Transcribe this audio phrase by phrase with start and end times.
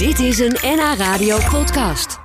[0.00, 2.18] Dit is een NH Radio podcast.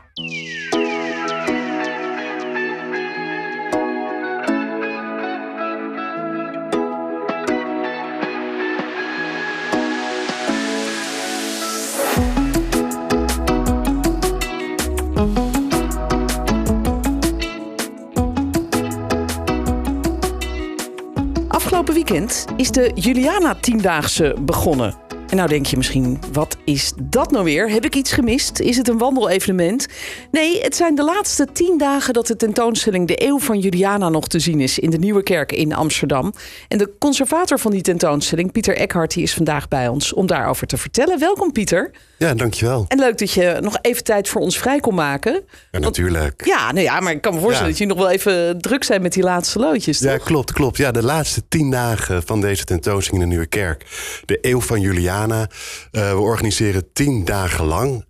[21.47, 25.04] Afgelopen weekend is de Juliana Tiendaagse begonnen.
[25.35, 27.69] En nou denk je misschien, wat is dat nou weer?
[27.69, 28.59] Heb ik iets gemist?
[28.59, 29.87] Is het een wandelevenement?
[30.31, 34.27] Nee, het zijn de laatste tien dagen dat de tentoonstelling De Eeuw van Juliana nog
[34.27, 36.33] te zien is in de Nieuwe Kerk in Amsterdam.
[36.67, 40.67] En de conservator van die tentoonstelling, Pieter Eckhart, die is vandaag bij ons om daarover
[40.67, 41.19] te vertellen.
[41.19, 41.91] Welkom Pieter.
[42.17, 42.85] Ja, dankjewel.
[42.87, 45.43] En leuk dat je nog even tijd voor ons vrij kon maken.
[45.71, 46.45] Ja, natuurlijk.
[46.45, 47.77] Ja, nou ja, maar ik kan me voorstellen Ja.
[47.77, 49.99] dat je nog wel even druk zijn met die laatste loodjes.
[49.99, 50.77] Ja, klopt, klopt.
[50.77, 53.85] Ja, de laatste tien dagen van deze tentoonstelling in de Nieuwe Kerk.
[54.25, 55.23] De Eeuw van Juliana.
[55.31, 55.45] Eh,
[55.91, 58.05] we organiseren tien dagen lang.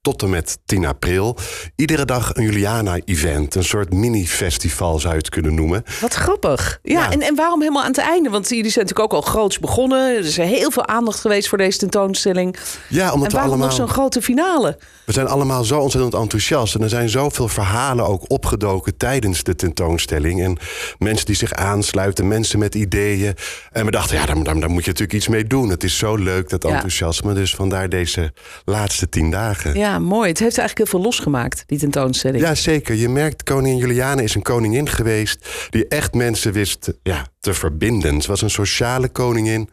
[0.00, 1.36] Tot en met 10 april.
[1.76, 3.54] Iedere dag een Juliana-event.
[3.54, 5.84] Een soort mini-festival zou je het kunnen noemen.
[6.00, 6.78] Wat grappig.
[6.82, 7.10] Ja, Ja.
[7.10, 8.30] En, en waarom helemaal aan het einde?
[8.30, 10.16] Want jullie zijn natuurlijk ook al groots begonnen.
[10.16, 12.56] Er is heel veel aandacht geweest voor deze tentoonstelling.
[12.88, 13.66] Ja, omdat en we allemaal...
[13.66, 14.78] nog zo'n grote finale?
[15.04, 16.74] We zijn allemaal zo ontzettend enthousiast.
[16.74, 20.42] En er zijn zoveel verhalen ook opgedoken tijdens de tentoonstelling.
[20.42, 20.56] En
[20.98, 23.34] mensen die zich aansluiten, mensen met ideeën.
[23.72, 25.68] En we dachten, ja, daar, daar, daar moet je natuurlijk iets mee doen.
[25.68, 26.68] Het is zo leuk, dat Ja.
[26.68, 27.32] enthousiasme.
[27.34, 28.32] Dus vandaar deze
[28.64, 29.74] laatste tien dagen.
[29.78, 30.28] Ja, mooi.
[30.28, 32.42] Het heeft eigenlijk heel veel losgemaakt, die tentoonstelling.
[32.42, 32.94] Ja, zeker.
[32.94, 35.48] Je merkt, koningin Juliana is een koningin geweest...
[35.70, 38.20] die echt mensen wist ja, te verbinden.
[38.20, 39.70] Ze was een sociale koningin.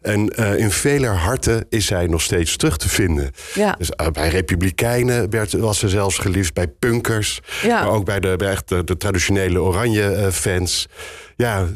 [0.00, 3.30] En eh, in vele harten is zij nog steeds terug te vinden.
[3.54, 3.74] Ja.
[3.78, 6.54] Dus eh, bij republikeinen werd, was ze zelfs geliefd.
[6.54, 7.40] Bij punkers.
[7.62, 7.82] Ja.
[7.82, 10.88] Maar ook bij de, bij echt de, de traditionele oranje-fans.
[11.36, 11.66] Ja,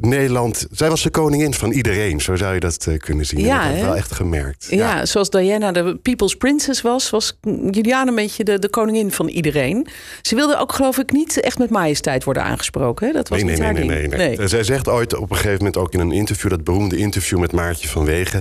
[0.00, 0.66] Nederland...
[0.70, 2.20] Zij was de koningin van iedereen.
[2.20, 3.40] Zo zou je dat eh, kunnen zien.
[3.40, 4.66] Ja, dat heb ik wel echt gemerkt.
[4.70, 7.38] Ja, zoals Diana de People's Princess was, was
[7.70, 9.86] Juliana een beetje de, de koningin van iedereen.
[10.22, 13.06] Ze wilde ook, geloof ik, niet echt met majesteit worden aangesproken.
[13.06, 13.12] Hè?
[13.12, 14.48] Dat was Nee, nee, niet nee, nee, nee, nee.
[14.48, 17.52] Zij zegt ooit op een gegeven moment ook in een interview, dat beroemde interview met
[17.52, 18.38] Maartje van Wegen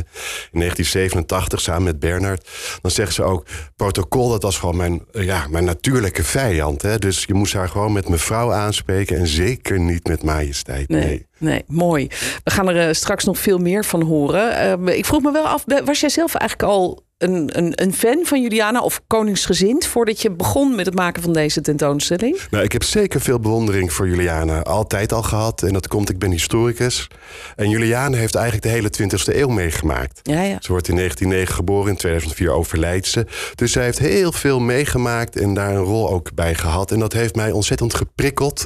[0.52, 2.50] in 1987 samen met Bernard.
[2.82, 6.82] Dan zegt ze ook: protocol, dat was gewoon mijn, eh, ja, mijn natuurlijke vijand.
[6.82, 7.00] Hè?
[7.00, 10.64] Dus je moest haar gewoon met mevrouw aanspreken en zeker niet met majesteit.
[10.68, 10.86] Nee.
[10.88, 12.08] Nee, nee, mooi.
[12.44, 14.58] We gaan er eh, straks nog veel meer van horen.
[14.58, 18.20] Eh, ik vroeg me wel af, was jij zelf eigenlijk al een, een, een fan
[18.24, 22.40] van Juliana of koningsgezind voordat je begon met het maken van deze tentoonstelling?
[22.50, 24.62] Nou, ik heb zeker veel bewondering voor Juliana.
[24.62, 25.64] Altijd al gehad.
[25.64, 27.08] En dat komt, ik ben historicus.
[27.56, 30.20] En Juliana heeft eigenlijk de hele 20e eeuw meegemaakt.
[30.24, 30.58] Ja, ja.
[30.60, 33.26] Ze wordt in 1909 geboren, in 2004 overlijdt ze.
[33.56, 36.92] Dus zij heeft heel veel meegemaakt en daar een rol ook bij gehad.
[36.92, 38.66] En dat heeft mij ontzettend geprikkeld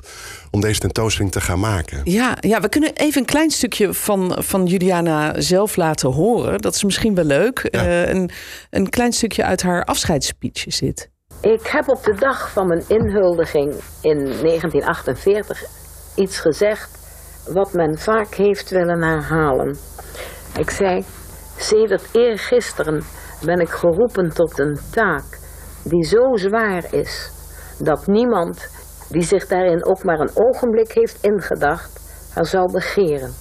[0.52, 2.02] om deze tentoonstelling te gaan maken.
[2.04, 6.62] Ja, ja, we kunnen even een klein stukje van, van Juliana zelf laten horen.
[6.62, 7.68] Dat is misschien wel leuk.
[7.72, 7.86] Ja.
[7.86, 8.30] Eh, een,
[8.70, 11.10] een klein stukje uit haar afscheidsspeech is dit.
[11.42, 15.64] Ik heb op de dag van mijn inhuldiging in 1948
[16.16, 16.90] iets gezegd
[17.54, 19.78] wat men vaak heeft willen herhalen.
[20.58, 21.04] Ik zei,
[21.58, 23.04] sedert eergisteren
[23.46, 25.40] ben ik geroepen tot een taak
[25.84, 27.32] die zo zwaar is
[27.78, 28.70] dat niemand
[29.10, 32.00] die zich daarin ook maar een ogenblik heeft ingedacht,
[32.34, 33.34] haar zal begeren.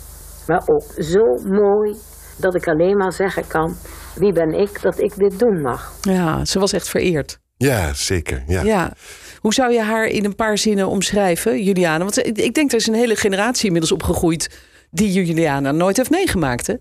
[0.47, 1.97] Maar ook zo mooi
[2.37, 3.77] dat ik alleen maar zeggen kan,
[4.15, 5.93] wie ben ik dat ik dit doen mag.
[6.01, 7.39] Ja, ze was echt vereerd.
[7.57, 8.43] Ja, zeker.
[8.47, 8.63] Ja.
[8.63, 8.93] Ja.
[9.39, 11.99] Hoe zou je haar in een paar zinnen omschrijven, Juliana?
[11.99, 14.59] Want ik ik denk er is een hele generatie inmiddels opgegroeid
[14.91, 16.67] die Juliana nooit heeft meegemaakt.
[16.67, 16.75] Hè?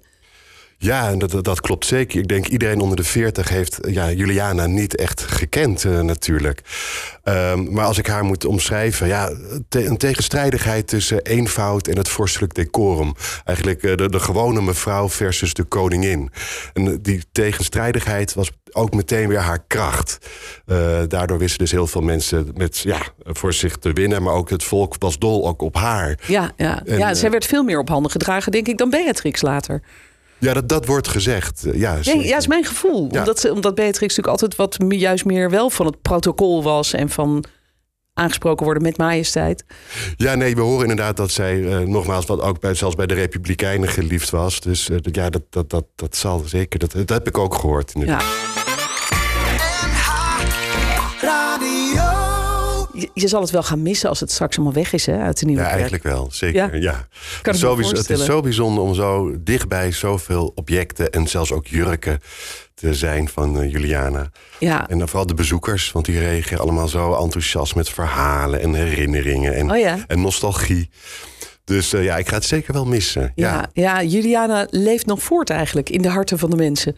[0.79, 2.19] Ja, en dat, dat, klopt zeker.
[2.19, 6.61] Ik denk iedereen onder de 40 heeft ja, Juliana niet echt gekend eh, natuurlijk.
[7.23, 9.31] Ehm, maar als ik haar moet omschrijven, ja,
[9.69, 13.13] te- een tegenstrijdigheid tussen eenvoud en het vorstelijk decorum.
[13.45, 16.29] Eigenlijk eh, de, de gewone mevrouw versus de koningin.
[16.73, 20.17] En eh, die tegenstrijdigheid was ook meteen weer haar kracht.
[20.65, 24.23] Eh, daardoor wisten dus heel veel mensen met, ja, voor zich te winnen.
[24.23, 26.19] Maar ook het volk was dol ook op haar.
[26.27, 26.85] Ja, ja.
[26.85, 29.81] En, ja eh, zij werd veel meer op handen gedragen, denk ik, dan Beatrix later.
[30.39, 31.65] Ja, dat, dat wordt gezegd.
[31.65, 32.25] Eh, Ja, zeker.
[32.25, 33.07] ja, is mijn gevoel.
[33.11, 33.19] Ja.
[33.19, 37.43] Omdat, omdat Beatrix natuurlijk altijd wat juist meer wel van het protocol was en van
[38.13, 39.65] aangesproken worden met majesteit.
[40.15, 43.13] Ja, nee, we horen inderdaad dat zij eh, nogmaals, wat ook bij, zelfs bij de
[43.13, 44.59] Republikeinen geliefd was.
[44.59, 46.79] Dus eh, dat- ja, dat, dat, dat, dat zal zeker.
[46.79, 47.91] Dat, dat heb ik ook gehoord.
[47.93, 48.21] inderdaad.
[48.21, 48.56] Ja.
[52.99, 55.39] Je, je zal het wel gaan missen als het straks allemaal weg is hè, uit
[55.39, 55.79] de nieuwe Ja, kerk.
[55.81, 56.27] eigenlijk wel.
[56.31, 56.81] Zeker.
[56.81, 57.07] Ja?
[57.41, 61.67] Het, is zo, het is zo bijzonder om zo dichtbij zoveel objecten en zelfs ook
[61.67, 62.19] jurken
[62.73, 64.29] te zijn van eh, Juliana.
[64.59, 64.89] Ja.
[64.89, 69.55] En dan vooral de bezoekers, want die reageren allemaal zo enthousiast met verhalen en herinneringen
[69.55, 69.97] en, Oh ja.
[70.07, 70.89] en nostalgie.
[71.63, 73.31] Dus uh, ja, ik ga het zeker wel missen.
[73.35, 74.01] Ja, ja.
[74.01, 76.95] ja, Juliana leeft nog voort eigenlijk in de harten van de mensen.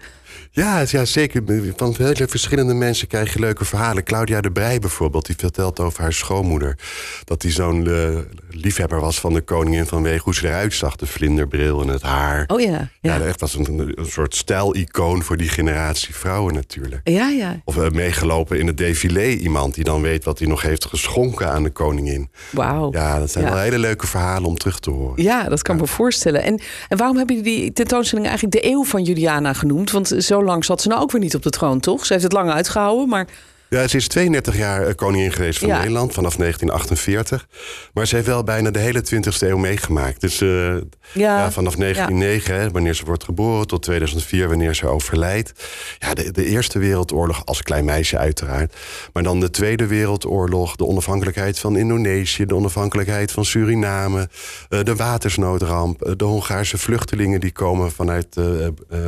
[0.51, 1.43] Ja, ja, zeker.
[1.75, 4.03] Van hele verschillende mensen krijg je leuke verhalen.
[4.03, 6.77] Claudia de Brij bijvoorbeeld, die vertelt over haar schoonmoeder.
[7.23, 8.17] Dat die zo'n uh,
[8.49, 10.95] liefhebber was van de koningin vanwege hoe ze eruit zag.
[10.95, 12.43] De vlinderbril en het haar.
[12.47, 12.89] Oh ja.
[13.01, 17.01] Ja, ja echt was een, een soort stijlicoon voor die generatie vrouwen natuurlijk.
[17.03, 17.61] Ja, ja.
[17.63, 21.49] Of uh, meegelopen in het défilé iemand die dan weet wat hij nog heeft geschonken
[21.49, 22.29] aan de koningin.
[22.51, 22.91] Wauw.
[22.91, 25.23] Ja, dat zijn wel hele leuke verhalen om terug te horen.
[25.23, 26.43] Ja, dat kan me voorstellen.
[26.43, 29.91] En, en waarom hebben jullie die tentoonstelling eigenlijk de eeuw van Juliana genoemd?
[29.91, 32.05] Want zo lang zat ze nou ook weer niet op de troon, toch?
[32.05, 33.27] Ze heeft het lang uitgehouden, maar
[33.69, 37.47] ja, ze is 32 jaar eh, koningin geweest van Nederland vanaf 1948.
[37.93, 40.21] Maar ze heeft wel bijna de hele 20e eeuw meegemaakt.
[40.21, 40.75] Dus uh,
[41.13, 41.51] ja.
[41.51, 45.53] vanaf 1909, hè, wanneer ze wordt geboren, tot 2004, wanneer ze overlijdt.
[45.99, 48.75] Ja, de, de, Eerste Wereldoorlog als klein meisje uiteraard.
[49.13, 54.29] Maar dan de Tweede Wereldoorlog, de onafhankelijkheid van Indonesië, de onafhankelijkheid van Suriname,
[54.69, 58.35] uh, de watersnoodramp, de Hongaarse vluchtelingen die komen vanuit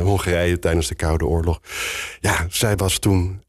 [0.00, 1.60] Hongarije tijdens de Koude Oorlog.
[2.20, 3.40] Ja, zij was toen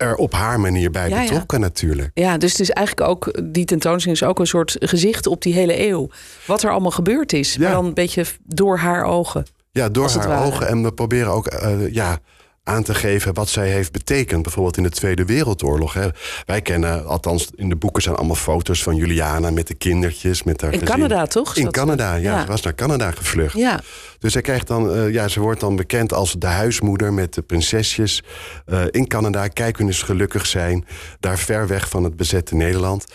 [0.00, 2.10] er op haar manier bij betrokken natuurlijk.
[2.14, 5.54] Ja, dus het is eigenlijk ook, die tentoonstelling is ook een soort gezicht op die
[5.54, 6.08] hele eeuw.
[6.46, 9.46] Wat er allemaal gebeurd is, maar dan een beetje door haar ogen.
[9.72, 10.68] Ja, door haar ogen.
[10.68, 12.18] En we proberen ook, uh, ja,
[12.64, 14.42] aan te geven wat zij heeft betekend.
[14.42, 15.94] Bijvoorbeeld in de Tweede Wereldoorlog.
[15.94, 16.08] Hè.
[16.46, 20.42] Wij kennen, althans in de boeken zijn allemaal foto's van Juliana met de kindertjes.
[20.42, 21.56] Met haar in Canada toch?
[21.56, 23.56] In Canada, ja, Ze was naar Canada gevlucht.
[23.56, 23.80] Ja.
[24.18, 27.42] Dus zij krijgt dan, uh, ja, ze wordt dan bekend als de huismoeder met de
[27.42, 28.22] prinsesjes
[28.66, 29.48] uh, in Canada.
[29.48, 30.86] Kijk, hun eens gelukkig zijn.
[31.20, 33.06] Daar ver weg van het bezette Nederland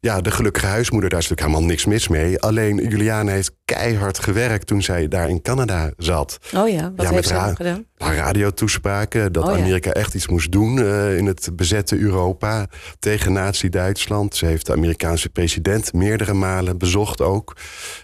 [0.00, 2.40] ja, de gelukkige huismoeder, daar is natuurlijk helemaal niks mis mee.
[2.40, 6.38] Alleen Juliana heeft keihard gewerkt toen zij daar in Canada zat.
[6.56, 7.86] Oh ja, wat heeft ze gedaan?
[7.96, 12.66] Haar radiotoespraken, dat oh Amerika echt iets moest doen uh, in het bezette Europa
[12.98, 14.36] tegen nazi-Duitsland.
[14.36, 17.56] Ze heeft de Amerikaanse president meerdere malen bezocht ook.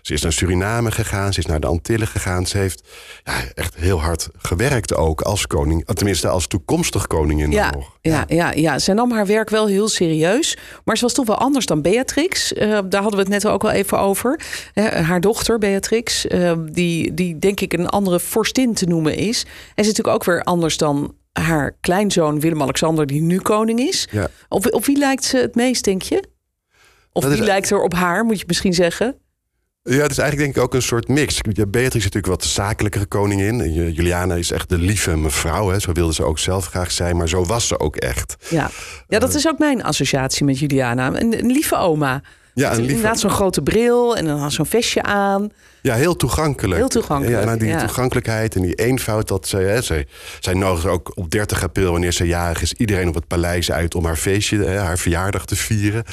[0.03, 2.47] Ze is naar Suriname gegaan, ze is naar de Antillen gegaan.
[2.47, 2.89] Ze heeft
[3.25, 7.97] ja, echt heel hard gewerkt ook als koning, tenminste als toekomstig koningin ja, nog.
[8.01, 11.39] Ja, ja, ja, ze nam haar werk wel heel serieus, maar ze was toch wel
[11.39, 12.53] anders dan Beatrix.
[12.53, 14.41] Uh, daar hadden we het net ook al even over.
[14.75, 19.43] haar dochter Beatrix, uh, die, die denk ik een andere vorstin te noemen is.
[19.43, 24.09] En is natuurlijk ook weer anders dan haar kleinzoon Willem-Alexander, die nu koning is.
[24.11, 24.29] Ja.
[24.49, 26.23] Op, op wie lijkt ze het meest, denk je?
[27.13, 29.17] Of wie lijkt er op haar, moet je misschien zeggen?
[29.91, 31.41] Ja, het is eigenlijk denk ik ook een soort mix.
[31.41, 33.73] Beatrix is natuurlijk wat zakelijkere koningin.
[33.93, 35.69] Juliana is echt de lieve mevrouw.
[35.69, 35.81] Hè.
[35.81, 38.37] Zo wilde ze ook zelf graag zijn, maar zo was ze ook echt.
[38.49, 38.71] Ja,
[39.09, 41.07] ja dat is ook mijn associatie met Juliana.
[41.07, 42.23] Een, een lieve oma.
[42.55, 42.89] Ja, lieve...
[42.89, 45.51] Inderdaad zo'n grote bril en dan zo'n vestje aan.
[45.83, 46.79] Ja, heel toegankelijk.
[46.79, 47.39] Heel toegankelijk.
[47.39, 49.29] Ja, nou, die toegankelijkheid en die eenvoud.
[49.29, 50.07] Dat ze, hè, ze,
[50.41, 53.95] zij nodigt ook op 30 april, wanneer ze jarig is, iedereen op het paleis uit
[53.95, 56.05] om haar feestje, hè, haar verjaardag te vieren.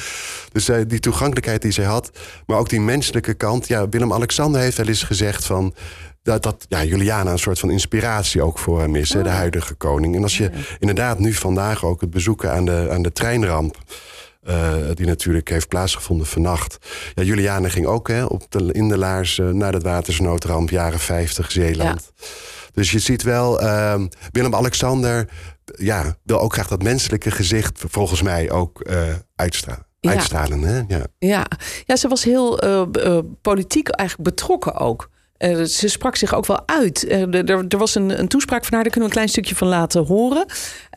[0.52, 2.10] Dus uh, die toegankelijkheid die zij had,
[2.46, 3.68] maar ook die menselijke kant.
[3.68, 5.74] Ja, Willem-Alexander heeft wel eens gezegd van
[6.22, 9.26] dat, dat ja, Juliana een soort van inspiratie ook voor hem is, de oh.
[9.26, 10.16] huidige koning.
[10.16, 13.76] En als je inderdaad nu vandaag ook het bezoeken aan de, aan de treinramp.
[14.48, 16.78] Uh, die natuurlijk heeft plaatsgevonden vannacht.
[17.14, 20.98] Ja, Juliane ging ook hè, op de, in de laars uh, naar het watersnoodramp, jaren
[20.98, 22.12] 50, Zeeland.
[22.16, 22.24] Ja.
[22.72, 24.00] Dus je ziet wel, uh,
[24.30, 25.28] Willem-Alexander
[25.64, 29.02] ja, wil ook graag dat menselijke gezicht volgens mij ook uh,
[29.34, 29.86] uitstralen.
[30.00, 30.10] Ja.
[30.10, 30.82] Uitstralen, hè?
[30.88, 31.06] Ja.
[31.18, 31.46] Ja.
[31.86, 32.60] ja, ze was heel
[33.40, 35.10] politiek eigenlijk betrokken ook.
[35.42, 37.04] Uh, ze sprak zich ook wel uit.
[37.04, 39.54] Uh, er, er, was een, een, toespraak van haar, daar kunnen we een klein stukje
[39.54, 40.46] van laten horen.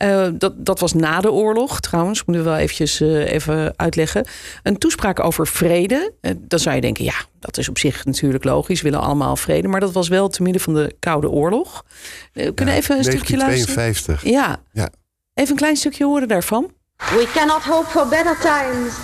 [0.02, 4.26] Uh, dat, dat was na de oorlog trouwens, moeten we wel eventjes even uitleggen.
[4.62, 6.12] Een toespraak over vrede.
[6.38, 8.82] dan zou je denken, ja, dat is op zich natuurlijk logisch.
[8.82, 9.68] We willen allemaal vrede.
[9.68, 11.84] Maar dat was wel te midden van de Koude Oorlog.
[12.32, 14.18] we kunnen ja, even een stukje luisteren.
[14.22, 14.62] Ja.
[14.72, 14.88] ja,
[15.34, 16.70] even een klein stukje horen daarvan.
[16.96, 18.94] We cannot hope for better times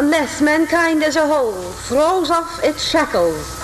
[0.00, 1.54] unless mankind as a whole
[1.86, 3.57] throws off its shackles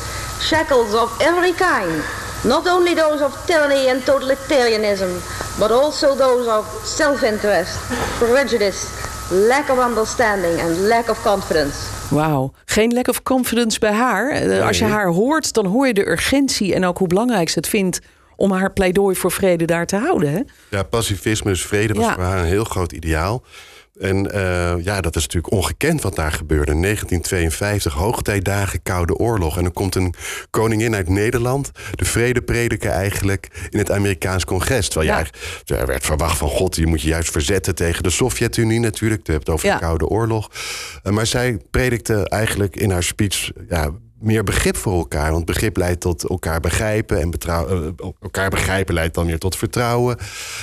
[0.45, 2.03] shackles of every kind,
[2.45, 5.11] not only those of tyranny and totalitarianism,
[5.59, 7.79] but also those of self-interest,
[8.19, 8.87] prejudice,
[9.31, 11.77] lack of understanding and lack of confidence.
[12.11, 14.31] Wauw, geen lack of confidence bij haar.
[14.31, 17.59] Eh, als je haar hoort, dan hoor je de urgentie en ook hoe belangrijk ze
[17.59, 18.01] het vindt
[18.37, 20.33] om haar pleidooi voor vrede daar te houden.
[20.33, 20.41] Hè?
[20.71, 23.43] Ja, pacifisme, dus vrede was voor haar een heel groot ideaal.
[23.99, 26.81] En uh, ja, dat is natuurlijk ongekend wat daar gebeurde.
[26.81, 29.57] 1952, hoogtijdagen, Koude Oorlog.
[29.57, 30.15] En dan komt een
[30.51, 34.89] koningin uit Nederland, de vrede prediken eigenlijk in het Amerikaans congres.
[34.89, 35.11] Terwijl
[35.65, 35.77] ja.
[35.77, 39.27] er werd verwacht van god, je moet je juist verzetten tegen de Sovjet-Unie natuurlijk.
[39.27, 40.51] Je hebt het over de Koude Oorlog.
[41.03, 43.91] Uh, maar zij predikte eigenlijk in haar speech ja,
[44.25, 45.31] meer begrip voor elkaar.
[45.33, 47.21] Want begrip leidt tot elkaar begrijpen.
[47.21, 47.59] En eh,
[48.21, 50.17] elkaar begrijpen leidt dan weer tot vertrouwen.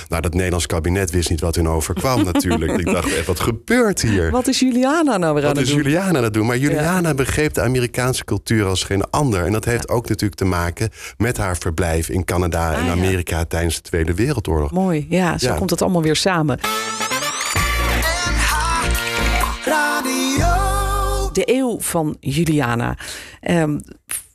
[0.08, 2.78] Nou, dat Nederlands kabinet wist niet wat hun overkwam natuurlijk.
[2.78, 4.30] Ik dacht, echt, wat gebeurt hier?
[4.30, 5.82] Wat is Juliana nou weer aan Wat het is doen?
[5.82, 6.46] Juliana aan het doen?
[6.46, 9.44] Maar Juliana begreep de Amerikaanse cultuur als geen ander.
[9.44, 12.90] En dat heeft ook natuurlijk te maken met haar verblijf in Canada en Ah, ja.
[12.92, 14.70] Amerika tijdens de Tweede Wereldoorlog.
[14.70, 15.54] Mooi, ja, zo Ja.
[15.54, 16.58] komt het allemaal weer samen.
[21.32, 22.96] De eeuw van Juliana.
[23.40, 23.78] Ehm,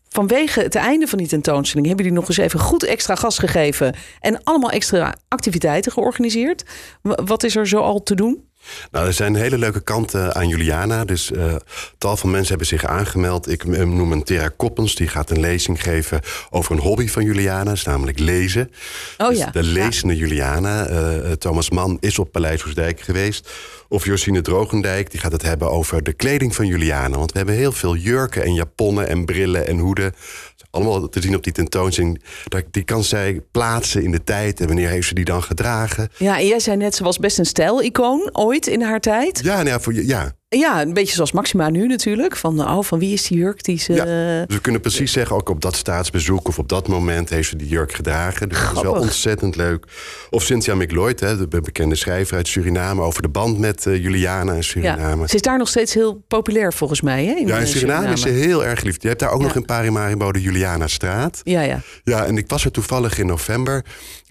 [0.09, 3.95] vanwege het einde van die tentoonstelling hebben jullie nog eens even goed extra gas gegeven
[4.19, 6.63] en allemaal extra activiteiten georganiseerd.
[7.01, 8.46] Wat is er zo al te doen?
[8.91, 11.05] Nou, er zijn hele leuke kanten aan Juliana.
[11.05, 11.55] Dus eh,
[11.97, 13.51] tal van mensen hebben zich aangemeld.
[13.51, 14.95] Ik eh, noem een Tera Koppens.
[14.95, 17.71] Die gaat een lezing geven over een hobby van Juliana.
[17.71, 18.71] Is namelijk lezen.
[19.17, 20.85] Oh Dus ja, De lezende Juliana.
[20.85, 23.49] Eh, Thomas Mann is op Paleis Hoesdijk geweest.
[23.89, 25.11] Of Josine Drogendijk.
[25.11, 27.17] Die gaat het hebben over de kleding van Juliana.
[27.17, 30.13] Want we hebben heel veel jurken en japonnen en brillen en hoeden.
[30.71, 32.21] Allemaal te zien op die tentoonstelling.
[32.71, 34.59] Die kan zij plaatsen in de tijd.
[34.59, 36.09] En wanneer heeft ze die dan gedragen?
[36.17, 39.39] Ja, en jij zei net, ze was best een stijlicoon ooit in haar tijd.
[39.43, 42.35] Ja, nou ja, voor, je- ja, Ja, een beetje zoals Maxima nu natuurlijk.
[42.35, 43.93] Van, oh, van wie is die jurk die ze...
[43.93, 44.03] Ja,
[44.45, 47.55] dus we kunnen precies zeggen, ook op dat staatsbezoek of op dat moment heeft ze
[47.55, 48.49] die jurk gedragen.
[48.49, 49.85] Dus dat is wel ontzettend leuk.
[50.29, 54.03] Of Cynthia McLeod, hè, de be- bekende schrijver uit Suriname, over de band met eh,
[54.03, 55.21] Juliana en Suriname.
[55.21, 57.25] Ja, ze is daar nog steeds heel populair volgens mij.
[57.25, 58.95] Hè, in Ja, in eh, Suriname is ze heel erg lief.
[59.01, 59.47] Je hebt daar ook Ja.
[59.47, 61.41] nog in Parimaribo de Juliana-straat.
[61.43, 61.81] Ja, ja.
[62.03, 63.85] Ja, en ik was er toevallig in november.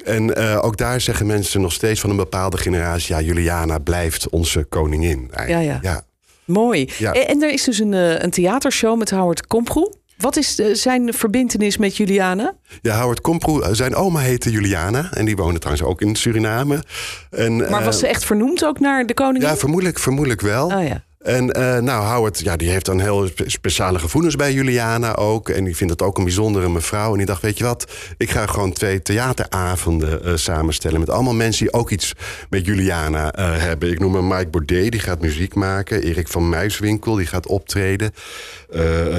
[0.06, 3.14] En eh, ook daar zeggen mensen nog steeds van een bepaalde generatie...
[3.14, 5.30] ja, Juliana blijft onze koningin.
[5.46, 5.78] Ja, ja.
[5.82, 6.02] ja.
[6.44, 6.90] Mooi.
[6.98, 7.12] Ja.
[7.12, 9.94] En, en er is dus een, eh, een theatershow met Howard Komproe.
[10.16, 12.54] Wat is eh, zijn verbintenis met Juliana?
[12.82, 15.08] Ja, Howard Komproe, zijn oma heette Juliana.
[15.12, 16.82] En die woonde trouwens ook in Suriname.
[17.30, 19.48] En, Maar was ze echt vernoemd ook naar de koningin?
[19.48, 20.66] Ja, vermoedelijk, vermoedelijk wel.
[20.66, 21.04] Oh ja.
[21.26, 25.48] En eh, nou, Howard, ja, die heeft dan heel spe- speciale gevoelens bij Juliana ook.
[25.48, 27.10] En die vindt het ook een bijzondere mevrouw.
[27.10, 31.00] En die dacht, weet je wat, ik ga gewoon twee theateravonden eh, samenstellen...
[31.00, 32.12] met allemaal mensen die ook iets
[32.50, 33.90] met Juliana eh, hebben.
[33.90, 36.02] Ik noem een Mike Baudet, die gaat muziek maken.
[36.02, 38.12] Erik van Muiswinkel, die gaat optreden.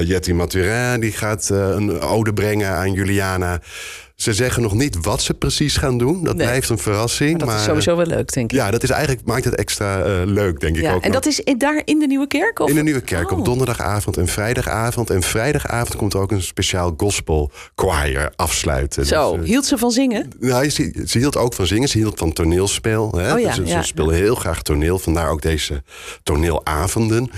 [0.04, 3.60] Jetty Maturin, die gaat een ode brengen aan Juliana...
[4.18, 6.24] Ze zeggen nog niet wat ze precies gaan doen.
[6.24, 6.46] Dat Nee.
[6.46, 7.38] blijft een verrassing.
[7.38, 8.56] Maar dat is sowieso wel leuk, denk ik.
[8.58, 11.02] Ja, dat is eigenlijk, maakt het extra eh, leuk, denk ik Ja, ook.
[11.02, 11.20] en nog.
[11.22, 12.58] dat is in- daar in de Nieuwe Kerk?
[12.58, 12.68] Of?
[12.68, 13.38] In de Nieuwe Kerk Oh.
[13.38, 15.10] op donderdagavond en vrijdagavond.
[15.10, 19.06] En vrijdagavond komt er ook een speciaal gospel choir afsluiten.
[19.06, 20.30] Zo, Dus, eh, hield ze van zingen?
[20.40, 21.88] nou, ze, ze hield ook van zingen.
[21.88, 23.12] Ze hield van toneelspel.
[23.16, 23.32] Hè?
[23.34, 24.98] Oh ja, Dus ja, ze speelde heel graag toneel.
[24.98, 25.82] Vandaar ook deze
[26.22, 27.30] toneelavonden.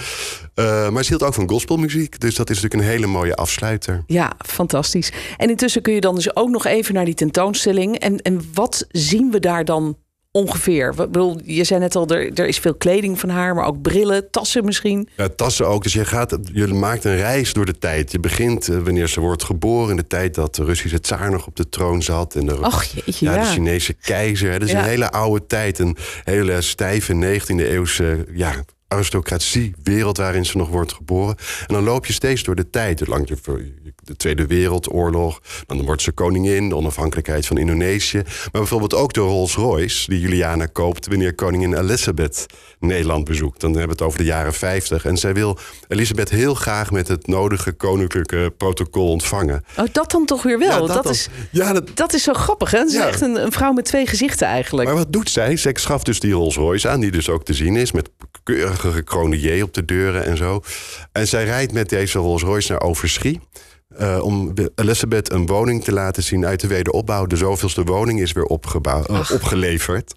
[0.55, 2.21] Eh, maar ze hield ook van gospelmuziek.
[2.21, 4.03] Dus dat is natuurlijk een hele mooie afsluiter.
[4.07, 5.13] Ja, fantastisch.
[5.37, 7.97] En intussen kun je dan dus ook nog even naar die tentoonstelling.
[7.99, 9.97] En, en wat zien we daar dan
[10.33, 10.89] ongeveer?
[10.91, 13.83] Ik bedoel, je zei net al, er, er is veel kleding van haar, maar ook
[13.83, 15.09] brillen, tassen misschien.
[15.17, 15.83] Ja, tassen ook.
[15.83, 18.13] Dus je, gaat, je maakt een reis door de tijd.
[18.13, 19.91] Je begint eh, wanneer ze wordt geboren.
[19.91, 22.35] In de tijd dat de Russische tsaar nog op de troon zat.
[22.35, 23.41] En de, Och, jeetje, ja, ja.
[23.41, 24.51] de Chinese keizer.
[24.51, 24.59] hè.
[24.59, 24.81] Dat is Ja.
[24.83, 25.79] een hele oude tijd.
[25.79, 28.55] Een hele stijve 19e eeuwse ja,
[28.91, 29.75] aristocratie.
[29.83, 31.37] Wereld waarin ze nog wordt geboren.
[31.67, 33.07] En dan loop je steeds door de tijd.
[33.07, 35.41] Lang de Tweede Wereldoorlog.
[35.67, 36.69] Dan wordt ze koningin.
[36.69, 38.17] De onafhankelijkheid van Indonesië.
[38.25, 40.11] Maar bijvoorbeeld ook de Rolls Royce.
[40.11, 42.47] Die Juliana koopt wanneer koningin Elizabeth
[42.79, 43.61] Nederland bezoekt.
[43.61, 45.05] Dan hebben we het over de jaren 50.
[45.05, 49.65] En zij wil Elisabeth heel graag met het nodige koninklijke protocol ontvangen.
[49.79, 50.87] Oh, dat dan toch weer wel.
[50.87, 51.13] Ja, dat, dan.
[51.13, 52.85] is, Ja, dat, dat is zo grappig, hè?
[52.85, 53.07] Is Ja.
[53.07, 54.89] echt een, een vrouw met twee gezichten eigenlijk.
[54.89, 55.57] Maar wat doet zij?
[55.57, 58.11] Zij schaft dus die Rolls Royce aan, die dus ook te zien is, met
[58.43, 60.61] keurige gekroonde J op de deuren en zo.
[61.13, 63.41] En zij rijdt met deze Rolls Royce naar Overschie.
[63.97, 67.27] eh, om Elizabeth een woning te laten zien uit de wederopbouw.
[67.27, 70.15] De zoveelste woning is weer eh, opgeleverd.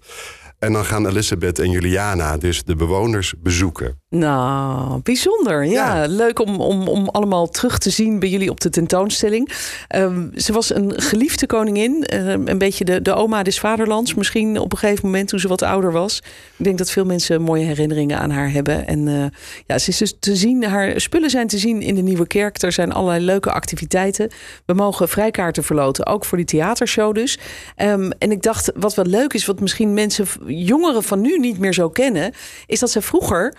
[0.58, 4.02] En dan gaan Elizabeth en Juliana dus de bewoners bezoeken.
[4.14, 5.64] Nou, bijzonder.
[5.64, 6.08] Ja, Ja.
[6.08, 9.52] leuk om, om, om allemaal terug te zien bij jullie op de tentoonstelling.
[9.88, 12.04] Ehm, ze was een geliefde koningin.
[12.04, 14.14] Ehm, een beetje de, de oma des vaderlands.
[14.14, 16.22] Misschien op een gegeven moment toen ze wat ouder was.
[16.56, 18.86] Ik denk dat veel mensen mooie herinneringen aan haar hebben.
[18.86, 19.24] En eh,
[19.66, 20.64] ja, ze is dus te zien.
[20.64, 22.62] Haar spullen zijn te zien in de Nieuwe Kerk.
[22.62, 24.30] Er zijn allerlei leuke activiteiten.
[24.66, 27.38] We mogen vrijkaarten verloten, ook voor die theatershow dus.
[27.76, 31.58] Ehm, en ik dacht, wat wel leuk is, wat misschien mensen, jongeren van nu niet
[31.58, 32.32] meer zo kennen,
[32.66, 33.54] is dat ze vroeger,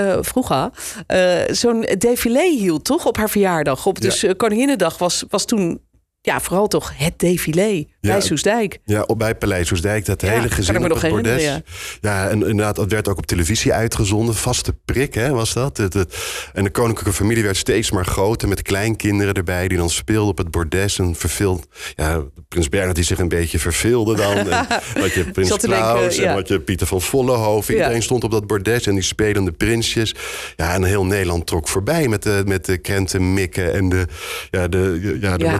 [0.00, 0.70] eh, vroeger,
[1.06, 3.06] eh, zo'n défilé hield, toch?
[3.06, 3.86] Op haar verjaardag.
[3.86, 5.80] Op, dus eh, Koninginnedag was, was toen
[6.22, 8.78] ja, vooral toch het défilé bij Ja, Soesdijk.
[8.84, 11.32] Ja, op bij Paleis Oesdijk, dat Ja, hele gezin op het bordes.
[11.32, 11.64] herinneren,
[12.00, 12.28] Ja.
[12.28, 14.34] en inderdaad, dat werd ook op televisie uitgezonden.
[14.34, 15.76] Vaste prik, hè, was dat.
[15.76, 16.16] Het, het-
[16.52, 18.48] en de koninklijke familie werd steeds maar groter...
[18.48, 20.98] met kleinkinderen erbij die dan speelden op het bordes.
[20.98, 21.66] En verveeld...
[21.94, 24.36] Ja, prins Bernhard die zich een beetje verveelde dan.
[24.50, 24.66] en
[25.00, 26.28] had je prins Klaus denken, ja.
[26.30, 27.74] en had je Pieter van Vollenhoven.
[27.74, 27.80] Ja.
[27.80, 30.14] Iedereen stond op dat bordes en die spelende prinsjes.
[30.56, 33.72] Ja, en heel Nederland trok voorbij met de, met de krenten mikken...
[33.74, 34.06] en de,
[34.50, 35.50] ja, de, ja, de Ja.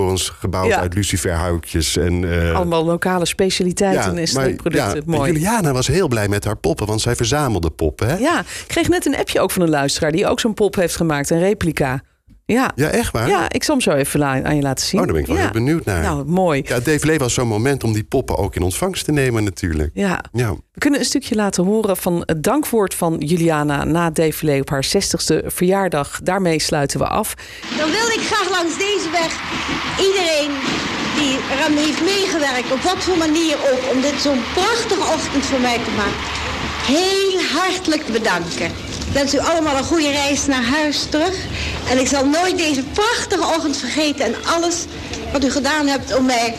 [0.00, 0.80] Martini-torens gebouwd Ja.
[0.80, 1.96] uit luciferhoutjes.
[1.96, 4.96] En, eh, Allemaal lokale specialiteiten en streekproducten.
[4.96, 5.32] ja, Mooi.
[5.32, 8.08] Juliana was heel blij met haar poppen, want zij verzamelde poppen.
[8.08, 8.16] Hè?
[8.16, 10.96] Ja, ik kreeg net een appje ook van een luisteraar die ook zo'n pop heeft
[10.96, 12.02] gemaakt, een replica.
[12.52, 13.28] Ja, Ja, echt waar?
[13.28, 15.00] ja ik zal hem zo even aan je laten zien.
[15.00, 15.42] Oh, daar ben ik wel ja.
[15.42, 16.02] heel benieuwd naar.
[16.02, 16.62] Nou, mooi.
[16.66, 19.90] Ja, Dave was zo'n moment om die poppen ook in ontvangst te nemen natuurlijk.
[19.94, 20.24] Ja.
[20.32, 20.50] Ja.
[20.72, 24.70] We kunnen een stukje laten horen van het dankwoord van Juliana na het défilé op
[24.70, 26.20] haar 60ste verjaardag.
[26.22, 27.34] Daarmee sluiten we af.
[27.78, 29.32] Dan wil ik graag langs deze weg
[29.98, 30.50] iedereen
[31.18, 35.60] die eraan heeft meegewerkt, op wat voor manier ook, om dit zo'n prachtige ochtend voor
[35.60, 36.20] mij te maken,
[36.96, 38.66] heel hartelijk bedanken.
[38.66, 41.36] Ik wens u allemaal een goede reis naar huis terug.
[41.90, 44.84] En ik zal nooit deze prachtige ochtend vergeten en alles
[45.32, 46.54] wat u gedaan hebt om mij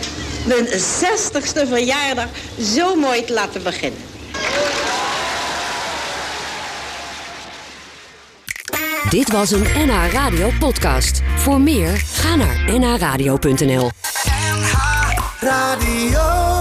[0.45, 2.27] mijn 60ste verjaardag
[2.75, 3.99] zo mooi te laten beginnen.
[9.09, 11.21] Dit was een NH Radio podcast.
[11.37, 13.89] Voor meer, ga naar nhradio.nl.
[15.39, 16.60] Radio.